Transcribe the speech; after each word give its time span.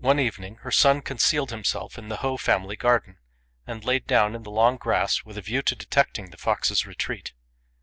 One 0.00 0.20
evening 0.20 0.56
her 0.56 0.70
son 0.70 1.00
concealed 1.00 1.48
himself 1.50 1.96
in 1.96 2.10
the 2.10 2.18
Ho 2.18 2.36
family 2.36 2.76
garden, 2.76 3.16
and 3.66 3.82
lay 3.82 4.00
down 4.00 4.34
in 4.34 4.42
the 4.42 4.50
long 4.50 4.76
grass 4.76 5.24
with 5.24 5.38
a 5.38 5.40
view 5.40 5.62
to 5.62 5.74
detecting 5.74 6.28
the 6.28 6.36
fox's 6.36 6.84
retreat. 6.86 7.32